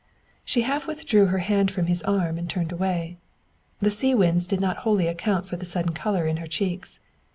She 0.43 0.61
half 0.63 0.87
withdrew 0.87 1.27
her 1.27 1.37
hand 1.45 1.69
from 1.69 1.85
his 1.85 2.01
arm, 2.01 2.39
and 2.39 2.49
turned 2.49 2.71
away. 2.71 3.17
The 3.81 3.91
sea 3.91 4.15
winds 4.15 4.47
did 4.47 4.59
not 4.59 4.77
wholly 4.77 5.05
account 5.05 5.47
for 5.47 5.57
the 5.57 5.63
sudden 5.65 5.93
color 5.93 6.25
in 6.25 6.37
her 6.37 6.47
cheeks. 6.47 6.99